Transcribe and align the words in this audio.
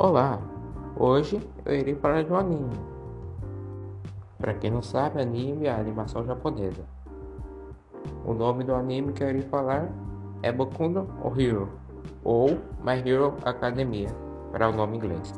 Olá, 0.00 0.38
hoje 0.96 1.42
eu 1.64 1.74
irei 1.74 1.96
falar 1.96 2.22
de 2.22 2.32
um 2.32 2.36
anime. 2.36 2.78
Para 4.38 4.54
quem 4.54 4.70
não 4.70 4.80
sabe, 4.80 5.20
anime 5.20 5.66
é 5.66 5.72
a 5.72 5.76
animação 5.76 6.24
japonesa. 6.24 6.84
O 8.24 8.32
nome 8.32 8.62
do 8.62 8.76
anime 8.76 9.12
que 9.12 9.24
eu 9.24 9.28
irei 9.28 9.42
falar 9.42 9.88
é 10.40 10.52
Boku 10.52 10.88
no 10.88 11.04
Hero 11.36 11.68
ou 12.22 12.50
My 12.80 13.02
Hero 13.04 13.34
Academia, 13.44 14.10
para 14.52 14.68
o 14.68 14.72
nome 14.72 14.98
inglês. 14.98 15.34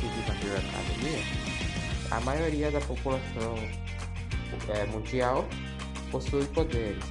De 0.00 0.06
My 0.06 0.46
Hero 0.46 0.56
Academia, 0.56 1.22
a 2.10 2.20
maioria 2.20 2.70
da 2.70 2.80
população 2.80 3.54
é, 4.68 4.86
mundial 4.86 5.46
possui 6.10 6.44
poderes 6.46 7.04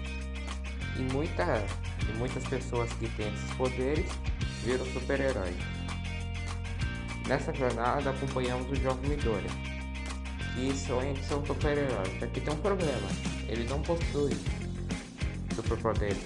e, 0.98 1.02
muita, 1.14 1.64
e 2.10 2.18
muitas 2.18 2.44
pessoas 2.46 2.92
que 2.94 3.08
têm 3.10 3.32
esses 3.32 3.54
poderes 3.56 4.10
viram 4.64 4.86
super-heróis. 4.88 5.56
Nessa 7.28 7.54
jornada 7.54 8.10
acompanhamos 8.10 8.70
o 8.72 8.76
jovem 8.76 9.12
Midori, 9.12 9.48
que 10.56 10.76
sonha 10.76 11.12
em 11.12 11.24
ser 11.24 11.36
um 11.36 11.46
super-herói, 11.46 12.20
só 12.20 12.26
que 12.26 12.42
tem 12.42 12.54
um 12.54 12.58
problema, 12.58 13.08
ele 13.48 13.66
não 13.70 13.82
possui 13.84 14.36
superpoderes, 15.54 16.24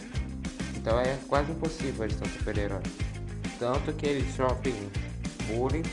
então 0.75 0.97
é 0.97 1.17
quase 1.27 1.51
impossível 1.51 2.05
ele 2.05 2.13
ser 2.13 2.23
um 2.23 2.29
super-herói. 2.29 2.83
Tanto 3.59 3.93
que 3.93 4.05
ele 4.05 4.31
sofre 4.31 4.73
bullying 5.47 5.83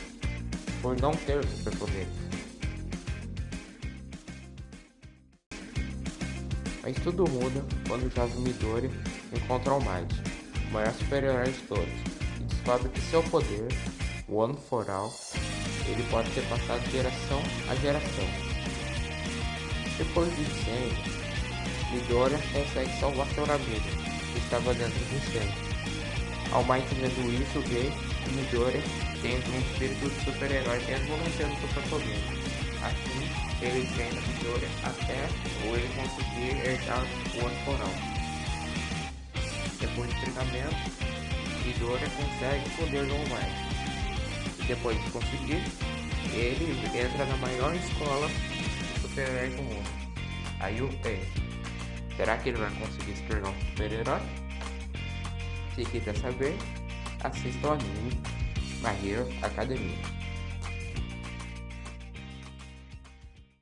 por 0.81 0.99
não 0.99 1.11
ter 1.11 1.45
superpoderes. 1.45 2.07
Mas 6.83 6.95
tudo 7.03 7.29
muda 7.29 7.63
quando 7.87 8.07
o 8.07 8.09
jovem 8.09 8.39
Midori 8.39 8.89
encontra 9.33 9.73
o 9.73 9.79
Might, 9.79 10.13
o 10.69 10.73
maior 10.73 10.93
super-herói 10.93 11.51
de 11.51 11.59
todos, 11.63 11.85
e 12.39 12.43
descobre 12.43 12.89
que 12.89 13.01
seu 13.01 13.21
poder, 13.23 13.67
o 14.27 14.37
One 14.37 14.57
for 14.67 14.89
All, 14.89 15.13
ele 15.87 16.03
pode 16.09 16.29
ser 16.33 16.41
passado 16.49 16.83
de 16.85 16.91
geração 16.91 17.41
a 17.69 17.75
geração. 17.75 18.25
Depois 19.97 20.27
do 20.33 20.41
incêndio, 20.41 21.21
Midori 21.91 22.35
consegue 22.51 22.99
salvar 22.99 23.27
seu 23.27 23.43
amigo, 23.43 23.89
que 24.33 24.39
estava 24.39 24.73
dentro 24.73 24.99
do 24.99 25.15
incêndio. 25.15 25.71
Ao 26.51 26.63
Might 26.63 26.87
vendo 26.95 27.41
isso, 27.41 27.61
vê 27.69 28.10
Midori 28.29 28.81
tendo 29.21 29.51
um 29.51 29.59
espírito 29.59 30.09
de 30.09 30.25
super-herói 30.25 30.79
mesmo 30.85 31.17
não 31.17 31.31
tendo 31.37 31.59
superpoder. 31.61 32.17
Assim, 32.83 33.29
ele 33.61 33.87
treina 33.93 34.21
Midori 34.21 34.67
até 34.83 35.27
ou 35.67 35.75
ele 35.75 35.89
conseguir 35.95 36.67
herdar 36.67 37.03
o 37.35 37.47
Ancorão. 37.47 37.93
Depois 39.79 40.13
do 40.13 40.21
treinamento, 40.21 40.91
Midori 41.65 42.09
consegue 42.11 42.67
o 42.67 42.71
poder 42.77 43.05
do 43.05 43.15
Might. 43.29 43.71
E 44.59 44.63
depois 44.63 45.03
de 45.03 45.11
conseguir, 45.11 45.63
ele 46.33 46.97
entra 46.97 47.25
na 47.25 47.37
maior 47.37 47.75
escola 47.75 48.27
de 48.27 49.01
super-heróis 49.01 49.55
do 49.55 49.63
mundo, 49.63 49.89
a 50.59 50.69
UP. 50.69 51.19
Será 52.15 52.37
que 52.37 52.49
ele 52.49 52.57
vai 52.57 52.71
conseguir 52.71 53.15
se 53.15 53.23
tornar 53.23 53.49
um 53.49 53.61
super-herói? 53.69 54.21
Se 55.75 55.85
quiser 55.85 56.15
saber, 56.17 56.57
assista 57.23 57.67
o 57.67 57.71
anime 57.73 58.11
My 58.81 59.07
Hero 59.07 59.27
Academia. 59.41 59.97